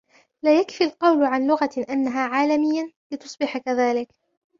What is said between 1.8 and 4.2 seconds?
أنها عالمية، لتصبح كذلك.